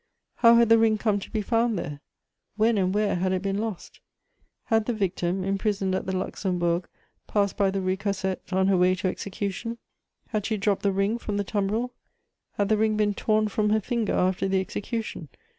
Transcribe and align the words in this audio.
How 0.37 0.55
had 0.55 0.69
the 0.69 0.79
ring 0.79 0.97
come 0.97 1.19
to 1.19 1.29
be 1.29 1.43
found 1.43 1.77
there? 1.77 1.99
When 2.55 2.79
and 2.79 2.91
where 2.91 3.13
had 3.17 3.33
it 3.33 3.43
been 3.43 3.59
lost? 3.59 3.99
Had 4.63 4.87
the 4.87 4.93
victim, 4.95 5.43
imprisoned 5.43 5.93
at 5.93 6.07
the 6.07 6.17
Luxembourg, 6.17 6.87
passed 7.27 7.55
by 7.55 7.69
the 7.69 7.81
Rue 7.81 7.97
Cassette 7.97 8.41
on 8.51 8.65
her 8.65 8.77
way 8.77 8.95
to 8.95 9.07
execution? 9.07 9.77
Had 10.29 10.47
she 10.47 10.57
dropped 10.57 10.81
the 10.81 10.91
ring 10.91 11.19
from 11.19 11.37
the 11.37 11.43
tumbril? 11.45 11.93
Had 12.53 12.69
the 12.69 12.77
ring 12.77 12.97
been 12.97 13.13
torn 13.13 13.47
from 13.47 13.69
her 13.69 13.79
finger 13.79 14.13
after 14.13 14.47
the 14.47 14.59
execution? 14.59 15.29